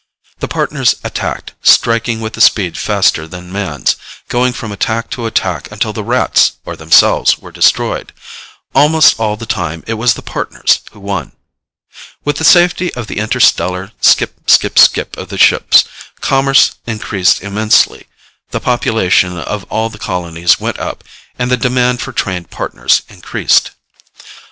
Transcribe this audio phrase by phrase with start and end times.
[0.39, 3.97] The Partners attacked, striking with a speed faster than Man's,
[4.29, 8.11] going from attack to attack until the Rats or themselves were destroyed.
[8.73, 11.33] Almost all the time, it was the Partners who won.
[12.25, 15.83] With the safety of the inter stellar skip, skip, skip of the ships,
[16.19, 18.07] commerce increased immensely,
[18.49, 21.03] the population of all the colonies went up,
[21.37, 23.69] and the demand for trained Partners increased.